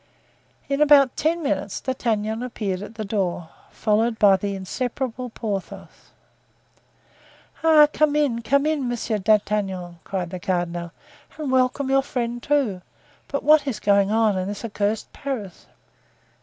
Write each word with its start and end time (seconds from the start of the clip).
In 0.67 0.81
about 0.81 1.15
ten 1.15 1.43
minutes 1.43 1.79
D'Artagnan 1.79 2.41
appeared 2.41 2.81
at 2.81 2.95
the 2.95 3.05
door, 3.05 3.49
followed 3.69 4.17
by 4.17 4.35
the 4.35 4.55
inseparable 4.55 5.29
Porthos. 5.29 6.09
"Ah, 7.63 7.87
come 7.93 8.15
in, 8.15 8.41
come 8.41 8.65
in, 8.65 8.89
Monsieur 8.89 9.19
d'Artagnan!" 9.19 9.99
cried 10.03 10.31
the 10.31 10.39
cardinal, 10.39 10.89
"and 11.37 11.51
welcome 11.51 11.91
your 11.91 12.01
friend 12.01 12.41
too. 12.41 12.81
But 13.27 13.43
what 13.43 13.67
is 13.67 13.79
going 13.79 14.09
on 14.09 14.39
in 14.39 14.47
this 14.47 14.65
accursed 14.65 15.13
Paris?" 15.13 15.67